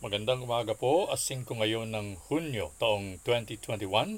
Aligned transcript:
Magandang 0.00 0.48
umaga 0.48 0.72
po. 0.72 1.12
Asing 1.12 1.44
ko 1.44 1.60
ngayon 1.60 1.92
ng 1.92 2.32
Hunyo 2.32 2.72
taong 2.80 3.20
2021 3.20 4.16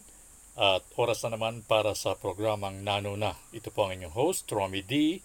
at 0.55 0.86
oras 0.94 1.26
na 1.26 1.34
naman 1.34 1.67
para 1.67 1.99
sa 1.99 2.15
programang 2.15 2.86
Nano 2.86 3.18
na. 3.18 3.34
Ito 3.50 3.75
po 3.75 3.91
ang 3.91 3.99
inyong 3.99 4.15
host, 4.15 4.47
Romy 4.55 4.87
D. 4.87 5.18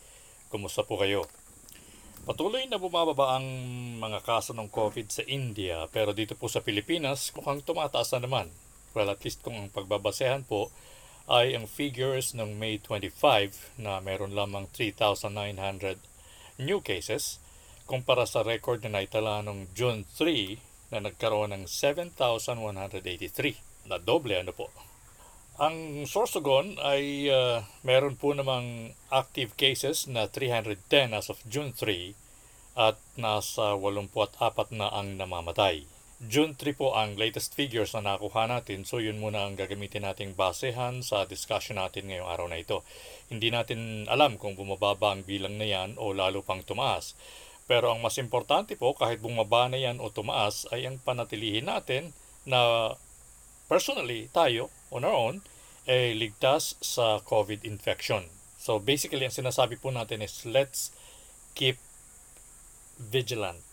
Kumusta 0.49 0.81
po 0.81 0.97
kayo? 0.97 1.29
Patuloy 2.25 2.65
na 2.65 2.81
bumababa 2.81 3.37
ang 3.37 3.45
mga 4.01 4.25
kaso 4.25 4.57
ng 4.57 4.65
COVID 4.73 5.13
sa 5.13 5.21
India 5.29 5.85
pero 5.93 6.09
dito 6.17 6.33
po 6.33 6.49
sa 6.49 6.65
Pilipinas 6.65 7.29
mukhang 7.37 7.61
tumataas 7.61 8.17
na 8.17 8.25
naman. 8.25 8.49
Well, 8.97 9.13
at 9.13 9.21
least 9.21 9.45
kung 9.45 9.61
ang 9.61 9.69
pagbabasehan 9.69 10.49
po 10.49 10.73
ay 11.29 11.53
ang 11.53 11.69
figures 11.69 12.33
ng 12.33 12.57
May 12.57 12.81
25 12.81 13.77
na 13.77 14.01
meron 14.01 14.33
lamang 14.33 14.65
3,900 14.73 16.01
new 16.57 16.81
cases 16.81 17.37
kumpara 17.87 18.27
sa 18.27 18.43
record 18.43 18.83
na 18.83 18.99
naitala 18.99 19.39
noong 19.39 19.71
June 19.71 20.03
3 20.03 20.91
na 20.91 20.99
nagkaroon 20.99 21.55
ng 21.55 21.63
7,183 21.63 23.87
na 23.87 23.95
doble 23.97 24.35
ano 24.35 24.51
po. 24.51 24.67
Ang 25.57 26.05
Sorsogon 26.05 26.77
ay 26.85 27.33
uh, 27.33 27.65
meron 27.81 28.13
po 28.13 28.35
namang 28.35 28.93
active 29.09 29.57
cases 29.57 30.05
na 30.05 30.29
310 30.29 31.17
as 31.17 31.33
of 31.33 31.41
June 31.49 31.73
3 31.73 32.13
at 32.77 33.01
nasa 33.17 33.73
84 33.73 34.77
na 34.77 34.93
ang 34.93 35.17
namamatay. 35.17 35.89
June 36.17 36.53
3 36.53 36.77
po 36.77 36.93
ang 36.93 37.17
latest 37.17 37.57
figures 37.57 37.93
na 37.97 38.13
nakuha 38.13 38.45
natin 38.45 38.85
so 38.85 39.01
yun 39.01 39.17
muna 39.17 39.45
ang 39.45 39.57
gagamitin 39.57 40.05
nating 40.05 40.37
basehan 40.37 41.01
sa 41.01 41.25
discussion 41.25 41.81
natin 41.81 42.09
ngayong 42.09 42.29
araw 42.29 42.47
na 42.49 42.61
ito. 42.61 42.85
Hindi 43.29 43.49
natin 43.49 44.05
alam 44.09 44.37
kung 44.37 44.53
bumababa 44.53 45.13
ang 45.13 45.25
bilang 45.25 45.57
na 45.57 45.65
yan 45.65 45.97
o 45.97 46.13
lalo 46.13 46.45
pang 46.45 46.61
tumaas. 46.61 47.17
Pero 47.67 47.91
ang 47.91 47.99
mas 47.99 48.15
importante 48.15 48.79
po, 48.79 48.95
kahit 48.95 49.19
bumaba 49.19 49.67
na 49.67 49.75
yan 49.75 49.99
o 49.99 50.07
tumaas, 50.07 50.63
ay 50.71 50.87
ang 50.87 50.97
panatilihin 51.03 51.67
natin 51.67 52.15
na 52.47 52.95
personally, 53.67 54.31
tayo, 54.31 54.71
on 54.87 55.03
our 55.03 55.11
own, 55.11 55.35
ay 55.83 56.15
ligtas 56.15 56.79
sa 56.79 57.19
COVID 57.27 57.67
infection. 57.67 58.23
So 58.55 58.79
basically, 58.79 59.27
ang 59.27 59.35
sinasabi 59.35 59.79
po 59.79 59.91
natin 59.91 60.23
is 60.23 60.47
let's 60.47 60.95
keep 61.55 61.75
vigilant. 62.97 63.63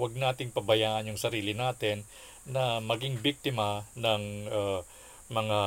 Huwag 0.00 0.16
nating 0.16 0.56
pabayaan 0.56 1.12
yung 1.12 1.20
sarili 1.20 1.52
natin 1.52 2.08
na 2.48 2.80
maging 2.80 3.20
biktima 3.20 3.86
ng 3.94 4.48
uh, 4.48 4.80
mga 5.30 5.60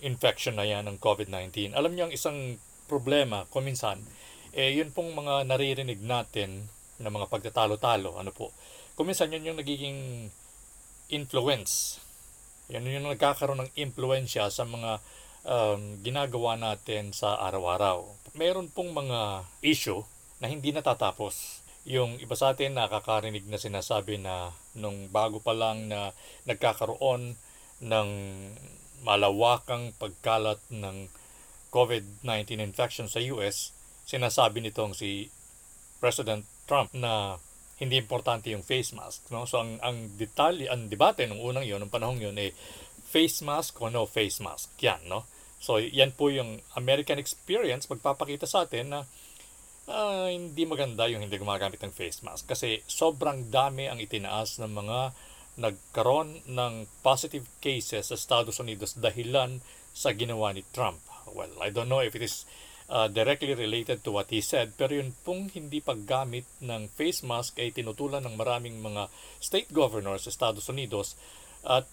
infection 0.00 0.56
na 0.56 0.64
yan 0.64 0.88
ng 0.88 0.96
COVID-19. 1.00 1.76
Alam 1.76 1.92
niyo 1.92 2.08
ang 2.08 2.14
isang 2.14 2.56
problema, 2.88 3.44
kuminsan, 3.52 4.00
eh 4.54 4.74
yun 4.74 4.90
pong 4.90 5.14
mga 5.14 5.46
naririnig 5.46 6.00
natin 6.02 6.66
na 7.00 7.08
mga 7.08 7.30
pagtatalo-talo, 7.32 8.18
ano 8.20 8.30
po. 8.34 8.52
Kuminsan 8.98 9.32
yun 9.32 9.54
yung 9.54 9.58
nagiging 9.58 10.28
influence. 11.08 12.02
Yan 12.70 12.86
yung 12.86 13.10
nagkakaroon 13.10 13.66
ng 13.66 13.72
impluensya 13.74 14.52
sa 14.52 14.62
mga 14.68 15.00
um, 15.44 15.98
ginagawa 16.04 16.54
natin 16.60 17.10
sa 17.10 17.40
araw-araw. 17.40 18.04
Meron 18.36 18.70
pong 18.70 18.94
mga 18.94 19.48
issue 19.64 20.04
na 20.38 20.46
hindi 20.46 20.70
natatapos. 20.70 21.64
Yung 21.88 22.20
iba 22.20 22.36
sa 22.36 22.52
atin 22.52 22.76
nakakarinig 22.76 23.48
na 23.48 23.56
sinasabi 23.56 24.20
na 24.20 24.52
nung 24.76 25.08
bago 25.08 25.40
pa 25.40 25.56
lang 25.56 25.88
na 25.88 26.12
nagkakaroon 26.44 27.34
ng 27.80 28.08
malawakang 29.00 29.96
pagkalat 29.96 30.60
ng 30.68 31.08
COVID-19 31.72 32.60
infection 32.60 33.08
sa 33.08 33.22
US, 33.32 33.72
sinasabi 34.10 34.58
nitong 34.58 34.98
si 34.98 35.30
President 36.02 36.42
Trump 36.66 36.90
na 36.98 37.38
hindi 37.78 37.94
importante 37.94 38.50
yung 38.50 38.66
face 38.66 38.90
mask. 38.92 39.30
No? 39.30 39.46
So 39.46 39.62
ang, 39.62 39.78
ang 39.80 40.18
detalye, 40.18 40.66
ang 40.66 40.90
debate 40.90 41.30
nung 41.30 41.38
unang 41.38 41.62
yon, 41.62 41.78
nung 41.78 41.94
panahong 41.94 42.18
yon, 42.18 42.34
eh, 42.42 42.50
face 43.06 43.46
mask 43.46 43.78
o 43.78 43.86
no 43.86 44.10
face 44.10 44.42
mask. 44.42 44.74
Yan, 44.82 45.06
no? 45.06 45.24
So 45.62 45.78
yan 45.78 46.12
po 46.16 46.32
yung 46.32 46.58
American 46.74 47.22
experience 47.22 47.86
magpapakita 47.86 48.48
sa 48.48 48.64
atin 48.66 48.96
na 48.96 49.00
uh, 49.90 50.26
hindi 50.28 50.64
maganda 50.64 51.04
yung 51.10 51.24
hindi 51.24 51.36
gumagamit 51.36 51.80
ng 51.84 51.92
face 51.92 52.24
mask 52.24 52.48
kasi 52.48 52.80
sobrang 52.88 53.52
dami 53.52 53.90
ang 53.90 54.00
itinaas 54.00 54.56
ng 54.62 54.72
mga 54.72 54.98
nagkaroon 55.60 56.48
ng 56.48 56.88
positive 57.04 57.44
cases 57.60 58.08
sa 58.08 58.16
Estados 58.16 58.56
Unidos 58.56 58.96
dahilan 58.96 59.60
sa 59.92 60.16
ginawa 60.16 60.56
ni 60.56 60.64
Trump. 60.72 61.02
Well, 61.28 61.52
I 61.60 61.68
don't 61.68 61.92
know 61.92 62.00
if 62.00 62.16
it 62.16 62.24
is 62.24 62.48
uh, 62.90 63.06
directly 63.06 63.54
related 63.54 64.02
to 64.02 64.10
what 64.10 64.28
he 64.28 64.42
said 64.42 64.74
pero 64.74 64.98
yun 64.98 65.14
pong 65.22 65.48
hindi 65.54 65.78
paggamit 65.78 66.44
ng 66.60 66.90
face 66.90 67.22
mask 67.22 67.56
ay 67.62 67.70
tinutulan 67.70 68.26
ng 68.26 68.34
maraming 68.34 68.82
mga 68.82 69.06
state 69.38 69.70
governors 69.70 70.26
sa 70.26 70.34
Estados 70.34 70.66
Unidos 70.66 71.14
at 71.62 71.86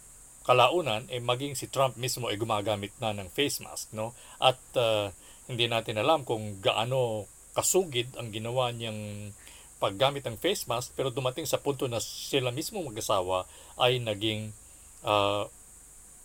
kalaunan 0.43 1.05
eh 1.13 1.21
maging 1.21 1.53
si 1.53 1.69
Trump 1.69 1.95
mismo 1.99 2.31
ay 2.31 2.39
gumagamit 2.39 2.91
na 2.97 3.13
ng 3.13 3.29
face 3.29 3.61
mask 3.61 3.93
no? 3.93 4.17
At 4.41 4.57
uh, 4.79 5.13
hindi 5.45 5.69
natin 5.69 6.01
alam 6.01 6.23
kung 6.23 6.63
gaano 6.63 7.29
kasugid 7.51 8.15
ang 8.15 8.31
ginawa 8.31 8.71
niyang 8.71 9.31
paggamit 9.77 10.25
ng 10.25 10.39
face 10.39 10.65
mask 10.65 10.95
pero 10.95 11.11
dumating 11.13 11.45
sa 11.45 11.59
punto 11.59 11.85
na 11.85 11.99
sila 12.01 12.49
mismo 12.49 12.79
mag-asawa 12.79 13.45
ay 13.77 13.99
naging 13.99 14.55
uh, 15.03 15.45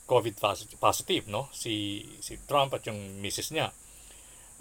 COVID 0.06 0.38
positive 0.78 1.26
no? 1.26 1.50
Si 1.50 2.06
si 2.22 2.38
Trump 2.46 2.78
at 2.78 2.86
yung 2.86 3.18
misis 3.18 3.50
niya 3.50 3.74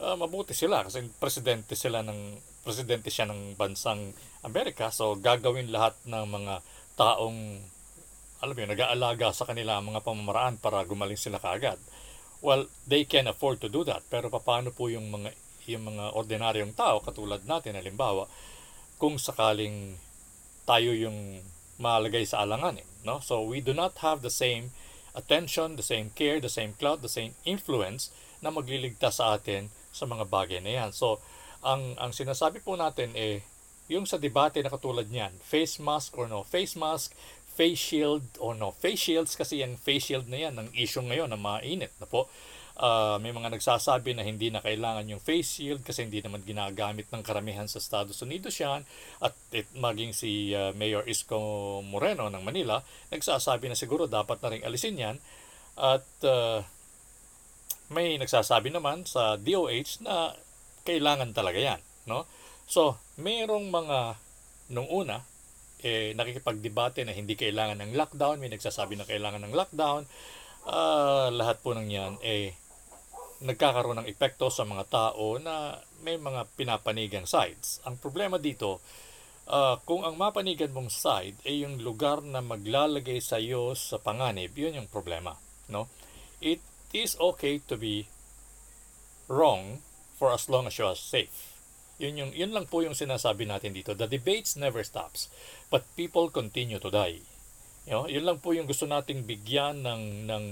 uh, 0.01 0.17
mabuti 0.17 0.57
sila 0.57 0.81
kasi 0.81 1.05
presidente 1.21 1.77
sila 1.77 2.01
ng 2.01 2.41
presidente 2.65 3.13
siya 3.13 3.29
ng 3.29 3.53
bansang 3.55 4.11
Amerika 4.41 4.89
so 4.89 5.13
gagawin 5.15 5.69
lahat 5.69 5.93
ng 6.09 6.25
mga 6.25 6.53
taong 6.97 7.61
alam 8.41 8.57
mo 8.57 8.65
nag-aalaga 8.65 9.29
sa 9.37 9.45
kanila 9.45 9.77
ang 9.77 9.93
mga 9.93 10.01
pamamaraan 10.01 10.57
para 10.57 10.81
gumaling 10.81 11.17
sila 11.17 11.37
kaagad. 11.37 11.77
Well, 12.41 12.65
they 12.89 13.05
can 13.05 13.29
afford 13.29 13.61
to 13.61 13.69
do 13.69 13.85
that. 13.85 14.01
Pero 14.09 14.33
paano 14.33 14.73
po 14.73 14.89
yung 14.89 15.13
mga 15.13 15.29
yung 15.69 15.93
mga 15.93 16.17
ordinaryong 16.17 16.73
tao 16.73 17.05
katulad 17.05 17.45
natin 17.45 17.77
halimbawa 17.77 18.25
kung 18.97 19.21
sakaling 19.21 19.93
tayo 20.65 20.89
yung 20.97 21.45
malagay 21.77 22.25
sa 22.25 22.41
alanganin, 22.41 22.85
no? 23.05 23.21
So 23.21 23.45
we 23.45 23.61
do 23.61 23.77
not 23.77 24.01
have 24.01 24.25
the 24.25 24.33
same 24.33 24.73
attention, 25.13 25.77
the 25.77 25.85
same 25.85 26.09
care, 26.17 26.41
the 26.41 26.49
same 26.49 26.73
clout, 26.81 27.05
the 27.05 27.13
same 27.13 27.37
influence 27.45 28.09
na 28.41 28.49
magliligtas 28.49 29.21
sa 29.21 29.37
atin 29.37 29.69
sa 29.91 30.07
mga 30.07 30.27
bagay 30.27 30.59
na 30.63 30.71
yan. 30.71 30.89
So, 30.95 31.19
ang, 31.61 31.93
ang 32.01 32.11
sinasabi 32.15 32.63
po 32.63 32.73
natin 32.73 33.13
eh, 33.13 33.45
yung 33.91 34.07
sa 34.07 34.15
debate 34.15 34.63
na 34.63 34.71
katulad 34.71 35.05
niyan, 35.11 35.35
face 35.43 35.77
mask 35.83 36.15
or 36.15 36.31
no 36.31 36.47
face 36.47 36.79
mask, 36.79 37.11
face 37.51 37.77
shield 37.77 38.23
or 38.39 38.55
no 38.55 38.71
face 38.71 39.11
shields 39.11 39.35
kasi 39.35 39.59
yung 39.59 39.75
face 39.75 40.09
shield 40.09 40.31
na 40.31 40.47
yan 40.47 40.55
ang 40.55 40.71
issue 40.71 41.03
ngayon 41.03 41.27
na 41.27 41.35
mainit 41.35 41.91
na 41.99 42.07
po. 42.07 42.31
Uh, 42.81 43.19
may 43.21 43.35
mga 43.35 43.51
nagsasabi 43.51 44.15
na 44.15 44.23
hindi 44.25 44.47
na 44.47 44.63
kailangan 44.63 45.05
yung 45.05 45.21
face 45.21 45.59
shield 45.59 45.83
kasi 45.83 46.07
hindi 46.07 46.23
naman 46.23 46.41
ginagamit 46.41 47.11
ng 47.11 47.21
karamihan 47.21 47.67
sa 47.67 47.83
Estados 47.83 48.17
Unidos 48.23 48.57
yan 48.57 48.87
at 49.21 49.35
it, 49.51 49.67
maging 49.75 50.15
si 50.15 50.55
uh, 50.55 50.71
Mayor 50.73 51.05
Isko 51.05 51.83
Moreno 51.83 52.31
ng 52.31 52.41
Manila 52.41 52.81
nagsasabi 53.11 53.69
na 53.69 53.77
siguro 53.77 54.07
dapat 54.07 54.39
na 54.39 54.49
rin 54.55 54.63
alisin 54.65 54.97
yan 54.97 55.17
at 55.77 56.07
uh, 56.25 56.63
may 57.91 58.15
nagsasabi 58.15 58.71
naman 58.71 59.03
sa 59.03 59.35
DOH 59.35 60.01
na 60.07 60.31
kailangan 60.87 61.35
talaga 61.35 61.59
yan. 61.59 61.81
No? 62.07 62.25
So, 62.65 62.97
mayroong 63.19 63.67
mga 63.67 64.15
nung 64.71 64.87
una, 64.87 65.27
eh, 65.83 66.15
nakikipagdebate 66.15 67.03
na 67.03 67.11
hindi 67.11 67.35
kailangan 67.35 67.83
ng 67.83 67.91
lockdown, 67.99 68.39
may 68.39 68.47
nagsasabi 68.47 68.95
na 68.95 69.03
kailangan 69.03 69.43
ng 69.43 69.53
lockdown. 69.53 70.07
Uh, 70.63 71.27
lahat 71.33 71.59
po 71.59 71.75
ng 71.75 71.89
yan, 71.89 72.15
eh, 72.23 72.55
nagkakaroon 73.41 74.05
ng 74.05 74.09
epekto 74.09 74.47
sa 74.53 74.63
mga 74.63 74.87
tao 74.87 75.41
na 75.41 75.81
may 76.05 76.15
mga 76.15 76.47
pinapanigang 76.55 77.25
sides. 77.25 77.81
Ang 77.83 77.97
problema 77.97 78.37
dito, 78.37 78.79
uh, 79.49 79.81
kung 79.83 80.05
ang 80.05 80.15
mapanigan 80.15 80.71
mong 80.71 80.93
side 80.93 81.35
ay 81.43 81.65
yung 81.65 81.81
lugar 81.81 82.21
na 82.21 82.39
maglalagay 82.39 83.17
sa 83.17 83.41
iyo 83.41 83.73
sa 83.73 83.97
panganib, 83.97 84.53
yun 84.53 84.77
yung 84.77 84.89
problema. 84.89 85.33
No? 85.67 85.89
It 86.39 86.61
is 86.93 87.15
okay 87.19 87.59
to 87.67 87.75
be 87.75 88.07
wrong 89.31 89.79
for 90.15 90.31
as 90.31 90.51
long 90.51 90.67
as 90.67 90.77
you 90.77 90.85
are 90.85 90.95
safe. 90.95 91.51
Yun, 92.01 92.17
yung, 92.17 92.31
yun 92.33 92.51
lang 92.51 92.65
po 92.65 92.81
yung 92.81 92.97
sinasabi 92.97 93.45
natin 93.45 93.77
dito. 93.77 93.93
The 93.93 94.09
debates 94.09 94.57
never 94.57 94.81
stops, 94.81 95.29
but 95.69 95.85
people 95.93 96.33
continue 96.33 96.81
to 96.81 96.89
die. 96.89 97.21
You 97.85 97.93
know, 97.93 98.05
yun 98.09 98.25
lang 98.25 98.41
po 98.41 98.53
yung 98.53 98.65
gusto 98.65 98.89
nating 98.89 99.25
bigyan 99.25 99.85
ng, 99.85 100.25
ng, 100.25 100.45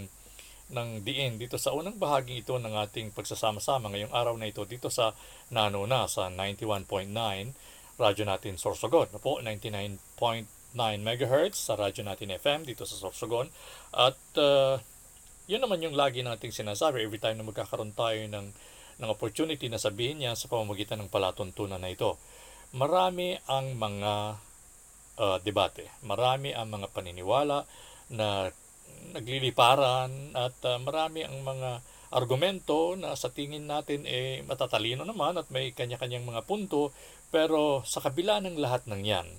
ng 0.70 0.90
diin 1.02 1.42
dito 1.42 1.58
sa 1.58 1.74
unang 1.74 1.98
bahaging 1.98 2.46
ito 2.46 2.58
ng 2.58 2.74
ating 2.86 3.14
pagsasama-sama 3.18 3.90
ngayong 3.90 4.14
araw 4.14 4.38
na 4.38 4.50
ito 4.50 4.62
dito 4.66 4.94
sa 4.94 5.18
Nano 5.50 5.90
na 5.90 6.06
sa 6.06 6.30
91.9 6.30 6.86
radyo 8.00 8.24
natin 8.24 8.56
Sorsogon. 8.56 9.12
No 9.12 9.20
po, 9.20 9.44
99.9 9.44 10.00
MHz 10.78 11.54
sa 11.58 11.74
radyo 11.76 12.08
natin 12.08 12.32
FM 12.32 12.64
dito 12.64 12.88
sa 12.88 12.96
Sorsogon. 12.96 13.52
At 13.92 14.18
uh, 14.40 14.80
yun 15.50 15.66
naman 15.66 15.82
yung 15.82 15.98
lagi 15.98 16.22
nating 16.22 16.54
sinasabi 16.54 17.02
every 17.02 17.18
time 17.18 17.42
na 17.42 17.50
magkakaroon 17.50 17.98
tayo 17.98 18.22
ng, 18.22 18.48
ng 19.02 19.10
opportunity 19.10 19.66
na 19.66 19.82
sabihin 19.82 20.22
niya 20.22 20.38
sa 20.38 20.46
pamamagitan 20.46 21.02
ng 21.02 21.10
palatuntunan 21.10 21.82
na 21.82 21.90
ito. 21.90 22.22
Marami 22.78 23.34
ang 23.50 23.74
mga 23.74 24.38
uh, 25.18 25.38
debate. 25.42 25.90
Marami 26.06 26.54
ang 26.54 26.70
mga 26.70 26.94
paniniwala 26.94 27.66
na 28.14 28.46
nagliliparan 29.10 30.38
at 30.38 30.54
uh, 30.70 30.78
marami 30.78 31.26
ang 31.26 31.42
mga 31.42 31.82
argumento 32.14 32.94
na 32.94 33.18
sa 33.18 33.34
tingin 33.34 33.66
natin 33.66 34.06
eh 34.06 34.46
matatalino 34.46 35.02
naman 35.02 35.38
at 35.38 35.50
may 35.54 35.74
kanya-kanyang 35.74 36.26
mga 36.26 36.46
punto 36.46 36.90
pero 37.30 37.86
sa 37.86 38.02
kabila 38.02 38.42
ng 38.42 38.58
lahat 38.58 38.90
ng 38.90 39.02
yan 39.06 39.30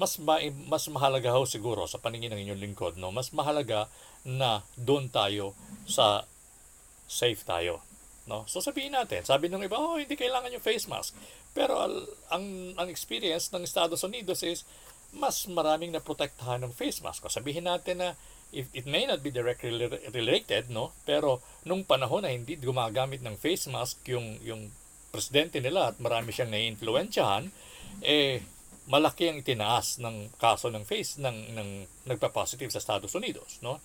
mas 0.00 0.16
ma- 0.16 0.40
mas 0.64 0.88
mahalaga 0.88 1.36
ho 1.36 1.44
siguro 1.44 1.84
sa 1.84 2.00
paningin 2.00 2.32
ng 2.32 2.40
inyong 2.48 2.62
lingkod 2.64 2.96
no 2.96 3.12
mas 3.12 3.36
mahalaga 3.36 3.92
na 4.24 4.64
doon 4.80 5.12
tayo 5.12 5.52
sa 5.84 6.24
safe 7.04 7.44
tayo 7.44 7.84
no 8.24 8.48
so 8.48 8.64
sabihin 8.64 8.96
natin 8.96 9.20
sabi 9.28 9.52
ng 9.52 9.68
iba 9.68 9.76
oh 9.76 10.00
hindi 10.00 10.16
kailangan 10.16 10.48
yung 10.56 10.64
face 10.64 10.88
mask 10.88 11.12
pero 11.52 11.82
al, 11.82 12.06
ang 12.30 12.74
ang 12.78 12.88
experience 12.88 13.50
ng 13.50 13.66
Estados 13.66 14.00
Unidos 14.06 14.40
is 14.46 14.64
mas 15.10 15.42
maraming 15.50 15.90
naprotektahan 15.90 16.62
ng 16.62 16.72
face 16.74 17.02
mask. 17.02 17.26
Sabihin 17.26 17.66
natin 17.66 17.98
na 17.98 18.08
if 18.54 18.70
it 18.74 18.86
may 18.86 19.06
not 19.06 19.22
be 19.22 19.34
directly 19.34 19.70
related, 20.14 20.70
no? 20.70 20.94
Pero 21.02 21.42
nung 21.66 21.82
panahon 21.82 22.22
na 22.22 22.30
hindi 22.30 22.54
gumagamit 22.58 23.22
ng 23.22 23.34
face 23.38 23.66
mask 23.66 24.06
yung 24.06 24.38
yung 24.42 24.70
presidente 25.10 25.58
nila 25.58 25.90
at 25.90 25.96
marami 25.98 26.30
siyang 26.30 26.54
naiimpluwensyahan, 26.54 27.50
eh 28.06 28.46
malaki 28.90 29.30
ang 29.30 29.38
itinaas 29.38 30.02
ng 30.02 30.34
kaso 30.36 30.68
ng 30.68 30.82
face 30.82 31.22
ng 31.22 31.54
ng 31.54 31.70
nagpa-positive 32.10 32.74
sa 32.74 32.82
Estados 32.82 33.14
Unidos, 33.14 33.62
no? 33.62 33.78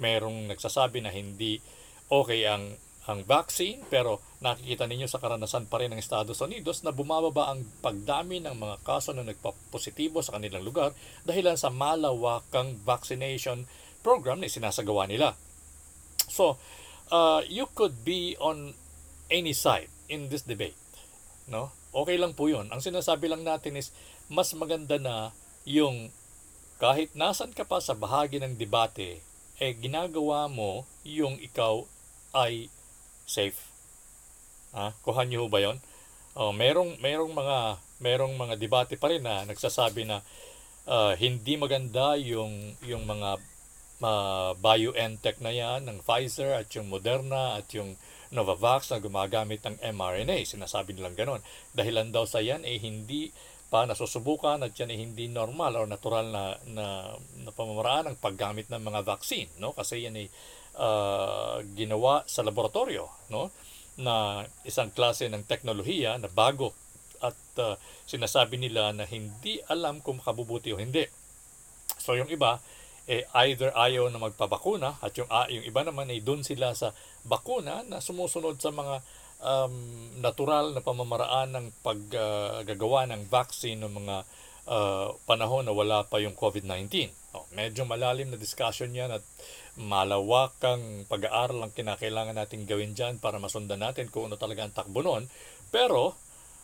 Merong 0.00 0.48
nagsasabi 0.48 1.04
na 1.04 1.12
hindi 1.12 1.60
okay 2.08 2.48
ang 2.48 2.80
ang 3.08 3.24
vaccine 3.24 3.80
pero 3.88 4.20
nakikita 4.44 4.84
ninyo 4.84 5.08
sa 5.08 5.16
karanasan 5.16 5.64
pa 5.64 5.80
rin 5.80 5.96
ng 5.96 6.00
Estados 6.00 6.36
Unidos 6.44 6.84
na 6.84 6.92
bumababa 6.92 7.52
ang 7.52 7.64
pagdami 7.80 8.44
ng 8.44 8.52
mga 8.52 8.84
kaso 8.84 9.16
na 9.16 9.24
nagpapositibo 9.24 10.20
sa 10.20 10.36
kanilang 10.36 10.60
lugar 10.60 10.92
dahil 11.24 11.48
sa 11.56 11.72
malawakang 11.72 12.76
vaccination 12.84 13.64
program 14.04 14.44
na 14.44 14.52
sinasagawa 14.52 15.08
nila. 15.08 15.40
So, 16.28 16.60
uh, 17.08 17.40
you 17.48 17.72
could 17.72 18.04
be 18.04 18.36
on 18.36 18.76
any 19.32 19.56
side 19.56 19.88
in 20.12 20.28
this 20.28 20.44
debate. 20.44 20.76
No? 21.48 21.72
Okay 21.96 22.20
lang 22.20 22.36
po 22.36 22.52
yun. 22.52 22.68
Ang 22.68 22.84
sinasabi 22.84 23.32
lang 23.32 23.40
natin 23.40 23.80
is 23.80 23.96
mas 24.28 24.52
maganda 24.52 25.00
na 25.00 25.32
yung 25.64 26.12
kahit 26.78 27.10
nasan 27.18 27.50
ka 27.50 27.66
pa 27.66 27.82
sa 27.82 27.98
bahagi 27.98 28.38
ng 28.38 28.54
debate, 28.54 29.18
eh 29.58 29.72
ginagawa 29.74 30.46
mo 30.46 30.86
yung 31.02 31.34
ikaw 31.42 31.82
ay 32.30 32.70
safe. 33.26 33.58
Ah, 34.70 34.94
kuha 35.02 35.26
niyo 35.26 35.50
ba 35.50 35.58
'yon? 35.58 35.82
Oh, 36.38 36.54
merong 36.54 37.00
merong 37.02 37.34
mga 37.34 37.82
merong 37.98 38.34
mga 38.38 38.54
debate 38.54 38.94
pa 38.94 39.10
rin 39.10 39.26
na 39.26 39.42
nagsasabi 39.42 40.06
na 40.06 40.22
uh, 40.86 41.18
hindi 41.18 41.58
maganda 41.58 42.14
yung 42.14 42.78
yung 42.86 43.02
mga 43.04 43.42
uh, 44.02 44.54
BioNTech 44.54 45.42
na 45.42 45.50
yan 45.50 45.90
ng 45.90 45.98
Pfizer 46.06 46.54
at 46.54 46.70
yung 46.78 46.86
Moderna 46.86 47.58
at 47.58 47.66
yung 47.74 47.98
Novavax 48.28 48.92
na 48.92 49.00
gumagamit 49.00 49.64
ng 49.64 49.80
mRNA. 49.80 50.44
Sinasabi 50.44 50.92
nilang 50.92 51.16
ganon. 51.16 51.40
Dahilan 51.72 52.12
daw 52.12 52.28
sa 52.28 52.44
yan 52.44 52.60
eh 52.60 52.76
hindi 52.76 53.32
pa 53.68 53.84
nasusubukan 53.84 54.64
at 54.64 54.72
yan 54.72 54.92
ay 54.92 54.98
hindi 55.04 55.28
normal 55.28 55.76
or 55.76 55.84
natural 55.84 56.24
na, 56.32 56.56
na, 56.72 56.86
na 57.44 57.50
pamamaraan 57.52 58.12
ng 58.12 58.18
paggamit 58.20 58.72
ng 58.72 58.80
mga 58.80 59.04
vaccine. 59.04 59.48
No? 59.60 59.76
Kasi 59.76 60.08
yan 60.08 60.16
ay 60.16 60.26
uh, 60.80 61.60
ginawa 61.76 62.24
sa 62.24 62.40
laboratorio 62.40 63.12
no 63.28 63.52
na 63.98 64.46
isang 64.62 64.88
klase 64.94 65.26
ng 65.26 65.44
teknolohiya 65.44 66.16
na 66.22 66.30
bago 66.30 66.72
at 67.18 67.36
uh, 67.58 67.74
sinasabi 68.06 68.56
nila 68.56 68.94
na 68.94 69.04
hindi 69.04 69.58
alam 69.66 69.98
kung 69.98 70.22
makabubuti 70.22 70.70
o 70.70 70.78
hindi. 70.78 71.04
So 71.98 72.14
yung 72.14 72.30
iba 72.30 72.62
eh 73.08 73.24
either 73.48 73.72
ayaw 73.72 74.12
na 74.12 74.20
magpabakuna 74.20 75.00
at 75.00 75.16
yung 75.16 75.28
uh, 75.32 75.48
yung 75.48 75.64
iba 75.64 75.80
naman 75.80 76.12
ay 76.12 76.20
doon 76.20 76.44
sila 76.44 76.76
sa 76.76 76.94
bakuna 77.26 77.82
na 77.88 78.04
sumusunod 78.04 78.60
sa 78.60 78.70
mga 78.70 79.00
um, 79.42 79.74
natural 80.18 80.74
na 80.74 80.82
pamamaraan 80.82 81.54
ng 81.54 81.66
paggagawa 81.82 83.06
uh, 83.06 83.10
ng 83.14 83.22
vaccine 83.30 83.78
ng 83.78 83.92
mga 83.94 84.16
uh, 84.68 85.14
panahon 85.24 85.64
na 85.66 85.74
wala 85.74 86.04
pa 86.06 86.18
yung 86.22 86.34
COVID-19. 86.34 87.10
Oh, 87.36 87.44
medyo 87.52 87.84
malalim 87.84 88.32
na 88.32 88.40
discussion 88.40 88.90
yan 88.90 89.12
at 89.12 89.24
malawakang 89.78 91.06
pag-aaral 91.06 91.62
ang 91.62 91.72
kinakailangan 91.76 92.34
natin 92.34 92.66
gawin 92.66 92.96
dyan 92.96 93.20
para 93.22 93.38
masundan 93.38 93.84
natin 93.84 94.10
kung 94.10 94.26
ano 94.26 94.36
talaga 94.40 94.66
ang 94.66 94.74
takbo 94.74 95.04
nun. 95.04 95.30
Pero, 95.68 96.16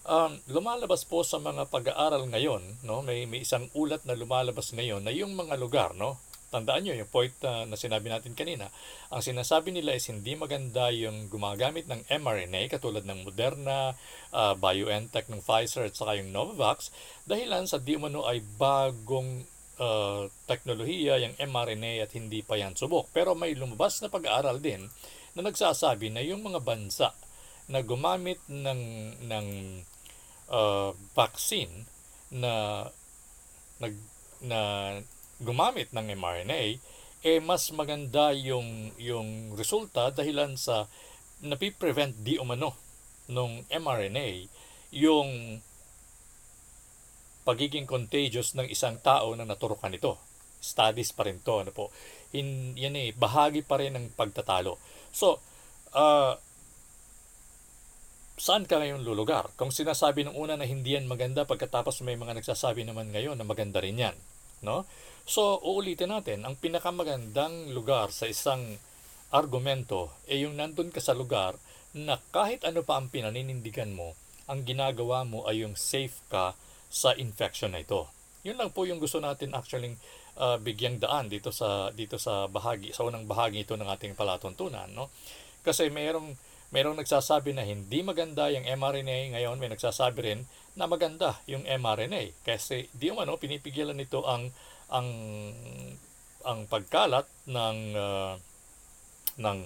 um, 0.09 0.33
lumalabas 0.51 1.05
po 1.05 1.23
sa 1.23 1.39
mga 1.39 1.69
pag-aaral 1.69 2.27
ngayon, 2.33 2.83
no? 2.83 3.05
may, 3.05 3.29
may 3.29 3.45
isang 3.45 3.69
ulat 3.77 4.03
na 4.09 4.17
lumalabas 4.17 4.73
ngayon 4.73 5.05
na 5.05 5.13
yung 5.13 5.37
mga 5.37 5.55
lugar, 5.61 5.93
no? 5.95 6.19
Tandaan 6.55 6.87
nyo 6.87 6.95
yung 6.95 7.11
point 7.11 7.35
uh, 7.43 7.67
na 7.67 7.75
sinabi 7.75 8.07
natin 8.07 8.39
kanina, 8.39 8.71
ang 9.11 9.19
sinasabi 9.19 9.75
nila 9.75 9.99
is 9.99 10.07
hindi 10.07 10.39
maganda 10.39 10.95
yung 10.95 11.27
gumagamit 11.27 11.91
ng 11.91 12.07
mRNA 12.07 12.71
katulad 12.71 13.03
ng 13.03 13.27
Moderna, 13.27 13.99
uh, 14.31 14.55
BioNTech 14.55 15.27
ng 15.27 15.43
Pfizer 15.43 15.91
at 15.91 15.99
saka 15.99 16.15
yung 16.15 16.31
Novavax 16.31 16.95
dahilan 17.27 17.67
sa 17.67 17.83
di 17.83 17.99
umano 17.99 18.23
ay 18.31 18.39
bagong 18.39 19.43
uh, 19.83 20.31
teknolohiya, 20.47 21.19
yung 21.27 21.35
mRNA 21.43 22.07
at 22.07 22.15
hindi 22.15 22.47
pa 22.47 22.55
yan 22.55 22.79
subok. 22.79 23.11
Pero 23.11 23.35
may 23.35 23.59
lumabas 23.59 23.99
na 23.99 24.07
pag-aaral 24.07 24.63
din 24.63 24.87
na 25.35 25.43
nagsasabi 25.43 26.15
na 26.15 26.23
yung 26.23 26.47
mga 26.47 26.63
bansa 26.63 27.11
na 27.67 27.83
gumamit 27.83 28.39
ng 28.47 28.83
ng 29.25 29.47
uh, 30.53 30.93
vaccine 31.17 31.89
na 32.31 32.87
nag 33.81 33.95
na 34.45 34.61
gumamit 35.45 35.93
ng 35.93 36.11
mRNA 36.17 36.81
eh 37.25 37.39
mas 37.41 37.73
maganda 37.73 38.33
yung 38.33 38.93
yung 39.01 39.57
resulta 39.57 40.13
dahilan 40.13 40.57
sa 40.61 40.89
napiprevent 41.45 42.17
di 42.21 42.37
umano 42.41 42.77
nung 43.29 43.65
mRNA 43.69 44.49
yung 44.93 45.61
pagiging 47.45 47.85
contagious 47.85 48.57
ng 48.57 48.67
isang 48.73 48.97
tao 49.05 49.37
na 49.37 49.45
naturukan 49.45 49.93
nito. 49.93 50.17
Studies 50.65 51.13
pa 51.13 51.29
rin 51.29 51.45
to. 51.45 51.61
Ano 51.61 51.71
po. 51.77 51.93
In, 52.33 52.73
yan 52.73 52.97
eh, 52.97 53.13
bahagi 53.13 53.61
pa 53.61 53.77
rin 53.77 53.93
ng 53.95 54.17
pagtatalo. 54.17 54.81
So, 55.13 55.39
uh, 55.93 56.35
saan 58.41 58.65
ka 58.65 58.81
ngayon 58.81 59.05
lulugar? 59.05 59.53
Kung 59.61 59.71
sinasabi 59.71 60.25
ng 60.25 60.35
una 60.35 60.57
na 60.57 60.65
hindi 60.65 60.97
yan 60.97 61.05
maganda, 61.05 61.45
pagkatapos 61.45 62.01
may 62.01 62.17
mga 62.17 62.41
nagsasabi 62.41 62.89
naman 62.89 63.13
ngayon 63.13 63.37
na 63.37 63.45
maganda 63.45 63.79
rin 63.85 64.01
yan. 64.01 64.17
No? 64.61 64.87
So, 65.25 65.57
uulitin 65.65 66.13
natin, 66.13 66.45
ang 66.45 66.61
pinakamagandang 66.61 67.73
lugar 67.73 68.13
sa 68.13 68.29
isang 68.29 68.77
argumento 69.33 70.15
ay 70.29 70.45
yung 70.47 70.61
nandun 70.61 70.93
ka 70.93 71.01
sa 71.01 71.17
lugar 71.17 71.57
na 71.97 72.21
kahit 72.31 72.63
ano 72.63 72.85
pa 72.87 73.01
ang 73.01 73.09
pinaninindigan 73.09 73.91
mo, 73.91 74.15
ang 74.45 74.63
ginagawa 74.63 75.25
mo 75.25 75.49
ay 75.49 75.65
yung 75.65 75.75
safe 75.75 76.15
ka 76.29 76.53
sa 76.93 77.17
infection 77.17 77.73
na 77.73 77.83
ito. 77.83 78.07
Yun 78.45 78.61
lang 78.61 78.71
po 78.71 78.85
yung 78.85 79.01
gusto 79.01 79.19
natin 79.19 79.57
actually 79.57 79.97
uh, 80.37 80.61
bigyang 80.61 81.01
daan 81.01 81.33
dito 81.33 81.49
sa 81.49 81.89
dito 81.91 82.21
sa 82.21 82.45
bahagi 82.47 82.93
sa 82.93 83.09
unang 83.09 83.25
bahagi 83.25 83.65
ito 83.65 83.75
ng 83.75 83.89
ating 83.89 84.13
palatuntunan, 84.13 84.87
no? 84.93 85.09
Kasi 85.65 85.89
mayroong 85.89 86.37
mayroong 86.75 86.99
nagsasabi 86.99 87.55
na 87.55 87.63
hindi 87.63 88.03
maganda 88.03 88.51
yung 88.51 88.67
mRNA, 88.67 89.39
ngayon 89.39 89.63
may 89.63 89.71
nagsasabi 89.71 90.19
rin 90.27 90.41
na 90.75 90.91
maganda 90.91 91.39
yung 91.47 91.63
mRNA 91.63 92.35
kasi 92.43 92.91
di 92.91 93.15
ano 93.15 93.39
pinipigilan 93.39 93.95
nito 93.95 94.27
ang 94.27 94.51
ang 94.91 95.09
ang 96.43 96.67
pagkalat 96.67 97.31
ng 97.47 97.79
uh, 97.95 98.35
ng 99.39 99.59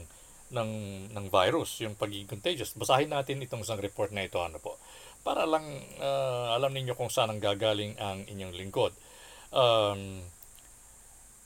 ng 0.49 0.71
ng 1.13 1.27
virus, 1.33 1.81
yung 1.81 1.97
pagiging 1.97 2.29
contagious. 2.29 2.77
Basahin 2.77 3.13
natin 3.13 3.41
itong 3.41 3.65
isang 3.65 3.81
report 3.81 4.13
na 4.13 4.29
ito 4.29 4.37
ano 4.45 4.61
po 4.61 4.77
para 5.25 5.45
lang 5.49 5.65
uh, 5.99 6.55
alam 6.55 6.73
ninyo 6.73 6.95
kung 6.95 7.11
saan 7.11 7.33
ang 7.33 7.41
gagaling 7.41 7.97
ang 7.97 8.29
inyong 8.29 8.55
lingkod. 8.55 8.93
Um, 9.49 10.25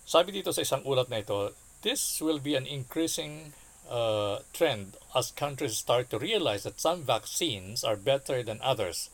sabi 0.03 0.35
dito 0.35 0.51
sa 0.51 0.67
isang 0.67 0.83
ulat 0.83 1.07
na 1.07 1.23
ito, 1.23 1.55
this 1.87 2.19
will 2.19 2.43
be 2.43 2.59
an 2.59 2.67
increasing 2.67 3.55
uh, 3.91 4.39
trend 4.53 4.97
as 5.15 5.31
countries 5.31 5.77
start 5.77 6.11
to 6.11 6.19
realize 6.19 6.63
that 6.65 6.81
some 6.81 7.03
vaccines 7.03 7.85
are 7.85 7.97
better 7.97 8.43
than 8.43 8.61
others. 8.63 9.11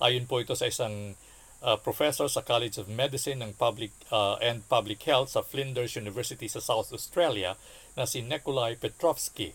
Ayon 0.00 0.26
po 0.26 0.42
ito 0.42 0.54
sa 0.54 0.66
isang 0.66 1.14
uh, 1.62 1.76
professor 1.78 2.26
sa 2.26 2.42
College 2.42 2.78
of 2.78 2.90
Medicine 2.90 3.42
and 3.42 3.58
Public 3.58 3.92
uh, 4.10 4.34
and 4.42 4.66
Public 4.68 5.02
Health 5.04 5.34
sa 5.34 5.42
Flinders 5.42 5.94
University 5.94 6.48
sa 6.48 6.60
South 6.60 6.90
Australia 6.92 7.54
na 7.96 8.04
si 8.04 8.20
Nikolai 8.20 8.74
Petrovsky. 8.74 9.54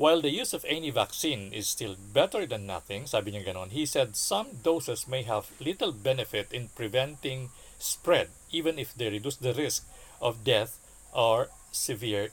While 0.00 0.24
the 0.24 0.32
use 0.32 0.56
of 0.56 0.64
any 0.64 0.88
vaccine 0.88 1.52
is 1.52 1.68
still 1.68 1.92
better 1.92 2.48
than 2.48 2.64
nothing, 2.64 3.04
sabi 3.04 3.36
niya 3.36 3.52
ganon, 3.52 3.68
he 3.68 3.84
said 3.84 4.16
some 4.16 4.64
doses 4.64 5.04
may 5.04 5.28
have 5.28 5.52
little 5.60 5.92
benefit 5.92 6.56
in 6.56 6.72
preventing 6.72 7.52
spread 7.76 8.32
even 8.50 8.78
if 8.78 8.96
they 8.96 9.12
reduce 9.12 9.36
the 9.36 9.52
risk 9.52 9.84
of 10.20 10.44
death 10.44 10.80
or 11.12 11.48
severe 11.72 12.32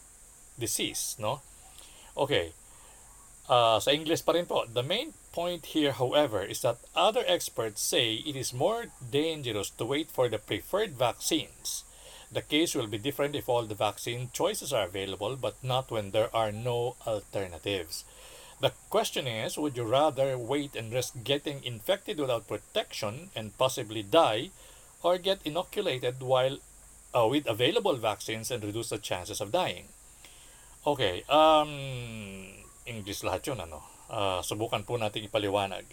disease, 0.60 1.16
no? 1.20 1.42
Okay. 2.16 2.54
Uh, 3.48 3.80
sa 3.80 3.92
English 3.92 4.26
pa 4.26 4.34
rin 4.36 4.46
po. 4.46 4.66
The 4.68 4.84
main 4.84 5.14
point 5.32 5.72
here, 5.72 5.94
however, 5.94 6.44
is 6.44 6.62
that 6.62 6.84
other 6.96 7.24
experts 7.28 7.80
say 7.82 8.20
it 8.26 8.36
is 8.36 8.52
more 8.52 8.92
dangerous 9.00 9.70
to 9.78 9.86
wait 9.86 10.12
for 10.12 10.28
the 10.28 10.42
preferred 10.42 10.98
vaccines. 10.98 11.86
The 12.32 12.42
case 12.42 12.76
will 12.76 12.92
be 12.92 12.98
different 12.98 13.36
if 13.36 13.48
all 13.48 13.64
the 13.64 13.78
vaccine 13.78 14.32
choices 14.34 14.74
are 14.74 14.84
available, 14.84 15.38
but 15.38 15.64
not 15.64 15.92
when 15.92 16.12
there 16.12 16.34
are 16.36 16.52
no 16.52 16.98
alternatives. 17.08 18.04
The 18.60 18.74
question 18.90 19.28
is 19.28 19.58
would 19.58 19.78
you 19.78 19.86
rather 19.86 20.38
wait 20.38 20.76
and 20.76 20.92
risk 20.92 21.24
getting 21.24 21.64
infected 21.64 22.20
without 22.20 22.50
protection 22.50 23.30
and 23.36 23.58
possibly 23.58 24.04
die, 24.04 24.50
or 25.04 25.18
get 25.18 25.40
inoculated 25.46 26.20
while 26.20 26.58
uh, 27.14 27.28
with 27.30 27.48
available 27.48 27.96
vaccines 27.96 28.52
and 28.52 28.64
reduce 28.64 28.90
the 28.90 28.98
chances 28.98 29.40
of 29.40 29.54
dying? 29.54 29.88
Okay, 30.88 31.28
um, 31.28 31.68
English 32.88 33.20
lahat 33.28 33.44
yun, 33.44 33.60
ano? 33.60 33.84
Uh, 34.08 34.40
subukan 34.40 34.88
po 34.88 34.96
natin 34.96 35.28
ipaliwanag. 35.28 35.84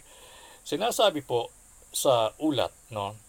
Sinasabi 0.63 1.19
po 1.19 1.51
sa 1.91 2.31
ulat, 2.39 2.71
no, 2.95 3.19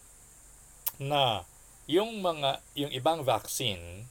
na 1.03 1.43
yung 1.91 2.23
mga, 2.23 2.63
yung 2.79 2.95
ibang 2.95 3.27
vaccine 3.27 4.07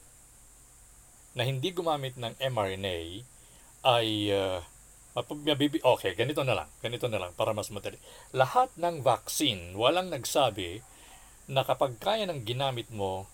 na 1.32 1.48
hindi 1.48 1.72
gumamit 1.72 2.20
ng 2.20 2.36
mRNA 2.36 3.24
ay 3.88 4.08
uh, 4.36 4.60
okay, 5.96 6.12
ganito 6.12 6.44
na 6.44 6.60
lang. 6.60 6.68
Ganito 6.84 7.08
na 7.08 7.16
lang 7.16 7.32
para 7.40 7.56
mas 7.56 7.72
madali. 7.72 7.96
Lahat 8.36 8.68
ng 8.76 9.00
vaccine, 9.00 9.72
walang 9.72 10.12
nagsabi 10.12 10.84
na 11.48 11.64
kapag 11.64 11.96
kaya 11.96 12.28
ng 12.28 12.44
ginamit 12.44 12.92
mo, 12.92 13.24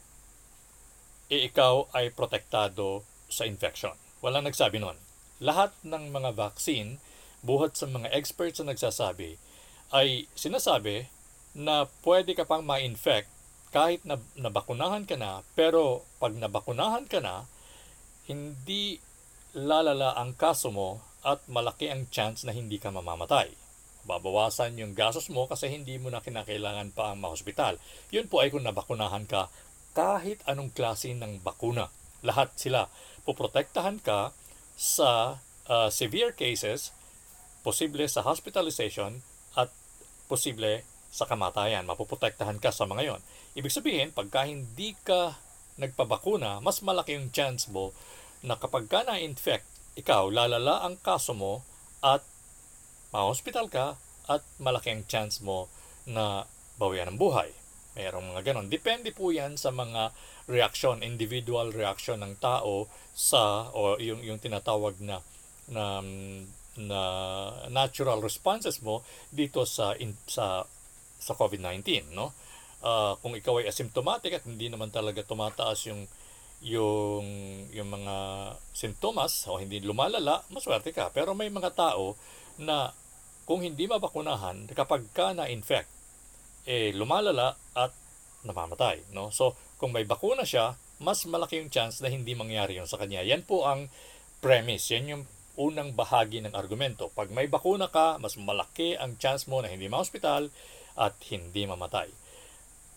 e 1.27 1.43
ikaw 1.43 1.91
ay 1.91 2.15
protektado 2.15 3.03
sa 3.27 3.51
infection. 3.51 3.99
Walang 4.23 4.47
nagsabi 4.47 4.79
noon. 4.79 4.97
Lahat 5.43 5.75
ng 5.83 6.15
mga 6.15 6.39
vaccine, 6.39 7.03
buhat 7.43 7.75
sa 7.75 7.91
mga 7.91 8.09
experts 8.15 8.63
na 8.63 8.73
nagsasabi, 8.73 9.37
ay 9.91 10.31
sinasabi 10.39 11.11
na 11.53 11.91
pwede 12.07 12.33
ka 12.33 12.47
pang 12.47 12.65
ma-infect 12.65 13.29
kahit 13.73 14.05
na 14.05 14.21
nabakunahan 14.37 15.09
ka 15.09 15.17
na, 15.17 15.41
pero 15.57 16.05
pag 16.21 16.37
nabakunahan 16.37 17.09
ka 17.09 17.25
na, 17.25 17.49
hindi 18.29 19.01
lalala 19.57 20.13
ang 20.15 20.37
kaso 20.37 20.69
mo 20.69 21.01
at 21.25 21.41
malaki 21.49 21.89
ang 21.89 22.05
chance 22.13 22.45
na 22.45 22.53
hindi 22.53 22.77
ka 22.77 22.93
mamamatay. 22.93 23.49
Babawasan 24.05 24.77
yung 24.77 24.93
gastos 24.93 25.33
mo 25.33 25.49
kasi 25.49 25.73
hindi 25.73 25.97
mo 25.97 26.13
na 26.13 26.21
kinakailangan 26.21 26.93
pa 26.93 27.17
ang 27.17 27.25
mahospital. 27.25 27.81
Yun 28.13 28.29
po 28.29 28.45
ay 28.45 28.53
kung 28.53 28.67
nabakunahan 28.67 29.25
ka 29.25 29.49
kahit 29.97 30.45
anong 30.45 30.69
klase 30.77 31.17
ng 31.17 31.41
bakuna. 31.41 31.89
Lahat 32.23 32.55
sila. 32.59 32.89
Poprotektahan 33.23 34.03
ka 34.03 34.35
sa 34.75 35.43
uh, 35.71 35.89
severe 35.93 36.35
cases, 36.35 36.91
posible 37.63 38.07
sa 38.11 38.27
hospitalization 38.27 39.23
at 39.55 39.71
posible 40.27 40.83
sa 41.13 41.29
kamatayan. 41.29 41.87
Mapuprotektahan 41.87 42.59
ka 42.59 42.73
sa 42.75 42.89
mga 42.89 43.03
yon. 43.15 43.21
Ibig 43.55 43.71
sabihin, 43.71 44.09
pagka 44.11 44.49
hindi 44.49 44.97
ka 45.05 45.37
nagpabakuna, 45.77 46.65
mas 46.65 46.81
malaki 46.81 47.15
yung 47.21 47.31
chance 47.31 47.69
mo 47.69 47.93
na 48.43 48.59
kapag 48.59 48.91
ka 48.91 49.07
na-infect, 49.07 49.69
ikaw, 49.95 50.33
lalala 50.33 50.83
ang 50.83 50.97
kaso 50.99 51.37
mo 51.37 51.61
at 52.01 52.25
ma-hospital 53.13 53.69
ka 53.69 54.01
at 54.27 54.43
malaki 54.57 54.89
ang 54.89 55.05
chance 55.05 55.45
mo 55.45 55.69
na 56.09 56.49
bawian 56.81 57.13
ng 57.13 57.21
buhay. 57.21 57.53
Merong 57.93 58.33
mga 58.33 58.43
ganon. 58.53 58.73
Depende 58.73 59.13
po 59.13 59.29
yan 59.29 59.61
sa 59.61 59.69
mga 59.69 60.17
reaction, 60.49 61.05
individual 61.05 61.69
reaction 61.71 62.25
ng 62.25 62.41
tao 62.41 62.89
sa 63.13 63.69
o 63.77 64.01
yung 64.01 64.25
yung 64.25 64.41
tinatawag 64.41 64.97
na 65.05 65.21
na 65.69 66.01
na 66.81 67.01
natural 67.69 68.25
responses 68.25 68.81
mo 68.81 69.05
dito 69.29 69.69
sa 69.69 69.93
in, 70.01 70.17
sa 70.25 70.65
sa 71.21 71.33
COVID-19, 71.37 72.17
no? 72.17 72.33
Uh, 72.83 73.15
kung 73.23 73.37
ikaw 73.37 73.63
ay 73.63 73.71
asymptomatic 73.71 74.35
at 74.35 74.45
hindi 74.49 74.67
naman 74.67 74.91
talaga 74.91 75.23
tumataas 75.23 75.87
yung 75.87 76.09
yung 76.65 77.27
yung 77.71 77.89
mga 77.93 78.17
sintomas 78.73 79.45
o 79.53 79.61
hindi 79.61 79.85
lumalala, 79.85 80.43
maswerte 80.49 80.97
ka. 80.97 81.13
Pero 81.13 81.37
may 81.37 81.53
mga 81.53 81.77
tao 81.77 82.17
na 82.57 82.97
kung 83.45 83.61
hindi 83.61 83.85
mabakunahan, 83.85 84.65
kapag 84.73 85.05
ka 85.13 85.37
na-infect, 85.37 85.92
eh 86.67 86.95
lumalala 86.95 87.59
at 87.75 87.93
namamatay, 88.47 89.03
no? 89.15 89.31
So, 89.31 89.55
kung 89.79 89.95
may 89.95 90.07
bakuna 90.07 90.47
siya, 90.47 90.79
mas 91.03 91.27
malaki 91.27 91.59
yung 91.59 91.71
chance 91.75 91.99
na 91.99 92.11
hindi 92.11 92.39
mangyari 92.39 92.79
yun 92.79 92.87
sa 92.87 92.99
kanya. 92.99 93.27
Yan 93.27 93.43
po 93.43 93.67
ang 93.67 93.91
premise. 94.39 94.95
Yan 94.95 95.11
yung 95.11 95.25
unang 95.59 95.93
bahagi 95.93 96.41
ng 96.41 96.55
argumento. 96.55 97.11
Pag 97.13 97.35
may 97.35 97.51
bakuna 97.51 97.91
ka, 97.91 98.17
mas 98.23 98.39
malaki 98.39 98.95
ang 98.97 99.19
chance 99.19 99.51
mo 99.51 99.61
na 99.61 99.69
hindi 99.69 99.91
ma-hospital 99.91 100.49
at 100.95 101.15
hindi 101.29 101.67
mamatay. 101.67 102.09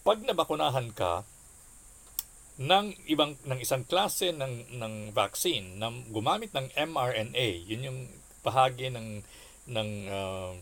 Pag 0.05 0.21
nabakunahan 0.21 0.93
ka 0.93 1.25
ng 2.55 3.11
ibang 3.11 3.35
ng 3.43 3.59
isang 3.59 3.83
klase 3.83 4.31
ng 4.31 4.79
ng 4.79 4.93
vaccine 5.11 5.75
na 5.75 5.91
gumamit 6.07 6.55
ng 6.55 6.71
mRNA, 6.71 7.47
yun 7.67 7.87
yung 7.91 7.99
bahagi 8.45 8.93
ng 8.93 9.19
ng 9.67 9.89
uh, 10.07 10.53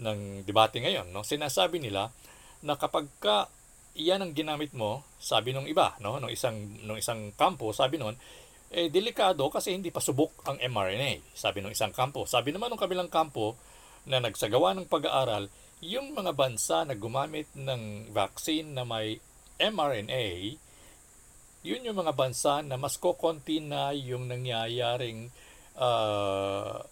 ng 0.00 0.18
debate 0.48 0.80
ngayon, 0.80 1.12
no? 1.12 1.26
Sinasabi 1.26 1.82
nila 1.82 2.14
na 2.64 2.80
kapag 2.80 3.06
ka 3.20 3.46
iyan 3.94 4.26
ang 4.26 4.32
ginamit 4.34 4.74
mo, 4.74 5.06
sabi 5.22 5.54
nung 5.54 5.70
iba, 5.70 5.94
no, 6.02 6.18
nung 6.18 6.32
isang 6.32 6.56
nung 6.82 6.98
isang 6.98 7.30
kampo, 7.38 7.70
sabi 7.70 8.00
noon, 8.00 8.18
eh 8.74 8.90
delikado 8.90 9.46
kasi 9.52 9.70
hindi 9.70 9.94
pa 9.94 10.02
subok 10.02 10.42
ang 10.50 10.58
mRNA, 10.58 11.22
sabi 11.36 11.62
nung 11.62 11.70
isang 11.70 11.94
kampo. 11.94 12.26
Sabi 12.26 12.50
naman 12.50 12.74
ng 12.74 12.80
kabilang 12.80 13.06
kampo 13.06 13.54
na 14.10 14.18
nagsagawa 14.18 14.74
ng 14.74 14.90
pag-aaral, 14.90 15.46
yung 15.78 16.10
mga 16.16 16.34
bansa 16.34 16.82
na 16.82 16.98
gumamit 16.98 17.46
ng 17.54 18.10
vaccine 18.10 18.74
na 18.74 18.82
may 18.82 19.22
mRNA, 19.62 20.58
yun 21.64 21.86
yung 21.86 21.96
mga 22.02 22.12
bansa 22.12 22.60
na 22.66 22.74
mas 22.74 22.98
kokonti 22.98 23.62
na 23.62 23.94
yung 23.94 24.26
nangyayaring 24.26 25.30
uh, 25.78 26.82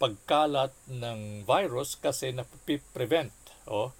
pagkalat 0.00 0.72
ng 0.88 1.44
virus 1.44 1.96
kasi 1.96 2.32
na-prevent 2.32 3.32
oh, 3.68 3.92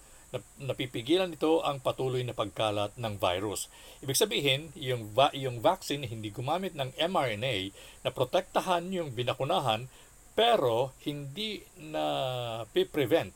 napipigilan 0.63 1.27
nito 1.27 1.59
ang 1.59 1.83
patuloy 1.83 2.23
na 2.23 2.31
pagkalat 2.31 2.95
ng 2.95 3.19
virus. 3.19 3.67
Ibig 3.99 4.15
sabihin, 4.15 4.61
yung, 4.79 5.11
va- 5.11 5.35
yung 5.35 5.59
vaccine 5.59 6.07
hindi 6.07 6.31
gumamit 6.31 6.71
ng 6.71 6.95
mRNA 6.95 7.75
na 8.07 8.09
protektahan 8.15 8.87
yung 8.95 9.11
binakunahan 9.11 9.91
pero 10.31 10.95
hindi 11.03 11.59
na 11.75 12.63
prevent 12.71 13.35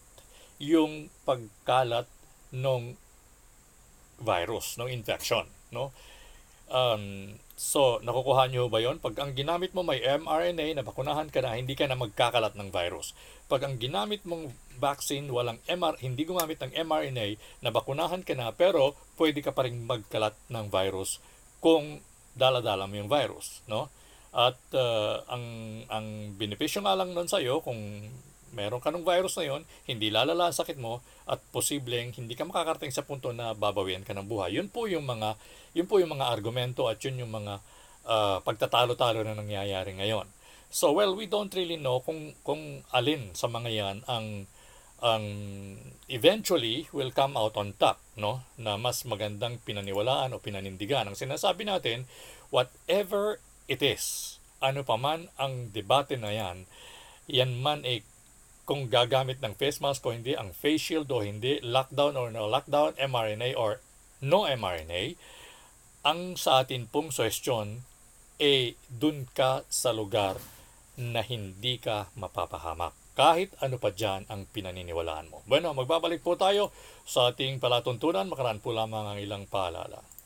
yung 0.56 1.12
pagkalat 1.28 2.08
ng 2.56 2.96
virus, 4.24 4.80
ng 4.80 4.88
infection. 4.88 5.44
No? 5.76 5.92
Um, 6.72 7.36
so, 7.56 8.04
nakukuha 8.04 8.52
nyo 8.52 8.68
ba 8.68 8.84
yon? 8.84 9.00
Pag 9.00 9.16
ang 9.20 9.32
ginamit 9.32 9.72
mo 9.72 9.82
may 9.82 10.04
mRNA, 10.04 10.76
na 10.76 10.84
bakunahan 10.84 11.32
ka 11.32 11.40
na, 11.40 11.56
hindi 11.56 11.74
ka 11.74 11.88
na 11.88 11.96
magkakalat 11.96 12.54
ng 12.56 12.70
virus. 12.70 13.16
Pag 13.48 13.66
ang 13.66 13.76
ginamit 13.80 14.24
mong 14.28 14.52
vaccine, 14.78 15.28
walang 15.32 15.60
MR, 15.66 15.96
hindi 16.04 16.28
gumamit 16.28 16.60
ng 16.60 16.76
mRNA, 16.76 17.40
nabakunahan 17.64 18.28
ka 18.28 18.36
na, 18.36 18.52
pero 18.52 18.94
pwede 19.16 19.40
ka 19.40 19.56
pa 19.56 19.64
rin 19.64 19.88
magkalat 19.88 20.36
ng 20.52 20.68
virus 20.68 21.24
kung 21.64 22.04
daladala 22.36 22.86
mo 22.86 23.00
yung 23.00 23.10
virus, 23.10 23.64
no? 23.72 23.88
At 24.36 24.60
uh, 24.76 25.24
ang 25.32 25.46
ang 25.88 26.36
benepisyo 26.36 26.84
nga 26.84 27.00
lang 27.00 27.16
nun 27.16 27.32
sa 27.32 27.40
iyo 27.40 27.64
kung 27.64 27.80
meron 28.56 28.80
ka 28.80 28.90
ng 28.90 29.04
virus 29.04 29.36
na 29.36 29.46
yon, 29.46 29.62
hindi 29.86 30.08
lalala 30.08 30.50
sakit 30.50 30.80
mo 30.80 31.04
at 31.28 31.44
posibleng 31.52 32.16
hindi 32.16 32.34
ka 32.34 32.48
makakarating 32.48 32.96
sa 32.96 33.04
punto 33.04 33.36
na 33.36 33.52
babawian 33.52 34.08
ka 34.08 34.16
ng 34.16 34.26
buhay. 34.26 34.56
Yun 34.56 34.72
po 34.72 34.88
yung 34.88 35.04
mga 35.04 35.36
yun 35.76 35.86
po 35.86 36.00
yung 36.00 36.16
mga 36.16 36.32
argumento 36.32 36.88
at 36.88 37.04
yun 37.04 37.20
yung 37.20 37.36
mga 37.36 37.60
uh, 38.08 38.40
pagtatalo-talo 38.42 39.28
na 39.28 39.36
nangyayari 39.36 39.94
ngayon. 40.00 40.26
So 40.72 40.96
well, 40.96 41.14
we 41.14 41.28
don't 41.28 41.52
really 41.54 41.78
know 41.78 42.00
kung 42.00 42.34
kung 42.42 42.82
alin 42.96 43.36
sa 43.36 43.52
mga 43.52 43.70
yan 43.70 43.98
ang 44.08 44.48
ang 45.04 45.26
eventually 46.08 46.88
will 46.96 47.12
come 47.12 47.36
out 47.36 47.60
on 47.60 47.76
top, 47.76 48.00
no? 48.16 48.48
Na 48.56 48.80
mas 48.80 49.04
magandang 49.04 49.60
pinaniwalaan 49.62 50.32
o 50.32 50.40
pinanindigan. 50.40 51.06
Ang 51.06 51.20
sinasabi 51.20 51.68
natin, 51.68 52.08
whatever 52.50 53.44
it 53.68 53.84
is, 53.84 54.38
ano 54.64 54.82
pa 54.88 54.96
man 54.96 55.28
ang 55.36 55.70
debate 55.76 56.16
na 56.16 56.32
yan, 56.32 56.66
yan 57.28 57.60
man 57.60 57.84
ay 57.84 58.02
kung 58.66 58.90
gagamit 58.90 59.40
ng 59.40 59.54
face 59.54 59.80
mask 59.80 60.04
o 60.06 60.12
hindi, 60.12 60.34
ang 60.34 60.52
face 60.52 60.92
shield 60.92 61.10
o 61.14 61.22
hindi, 61.22 61.62
lockdown 61.62 62.18
or 62.18 62.34
no 62.34 62.50
lockdown, 62.50 62.98
mRNA 62.98 63.54
or 63.54 63.80
no 64.26 64.50
mRNA, 64.50 65.16
ang 66.06 66.38
sa 66.38 66.66
atin 66.66 66.90
pong 66.90 67.14
suwestyon, 67.14 67.86
eh, 68.42 68.76
dun 68.92 69.30
ka 69.32 69.64
sa 69.72 69.96
lugar 69.96 70.38
na 71.00 71.24
hindi 71.26 71.80
ka 71.80 72.12
mapapahamak 72.20 72.94
kahit 73.16 73.56
ano 73.64 73.80
pa 73.80 73.96
dyan 73.96 74.28
ang 74.28 74.44
pinaniniwalaan 74.52 75.32
mo. 75.32 75.40
Bueno, 75.48 75.72
magbabalik 75.72 76.20
po 76.20 76.36
tayo 76.36 76.76
sa 77.08 77.32
ating 77.32 77.64
palatuntunan. 77.64 78.28
Makaraan 78.28 78.60
po 78.60 78.76
lamang 78.76 79.08
ang 79.08 79.20
ilang 79.24 79.48
paalala. 79.48 80.04